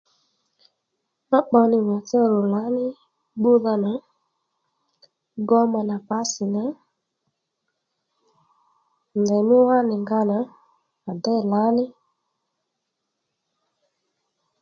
Ma 1.29 1.39
pbò 1.45 1.61
nì 1.71 1.77
matsá 1.87 2.19
ru 2.31 2.39
lǎní 2.53 2.85
gbúdha 3.39 3.73
nà 3.83 3.91
gómànà 5.49 5.95
pǎsi 6.07 6.43
nà 6.55 6.63
ndèymí 9.21 9.55
wánì 9.67 9.95
nga 10.03 10.19
nà 10.29 10.37
à 11.09 11.11
déy 11.23 11.41
lǎní 11.51 11.85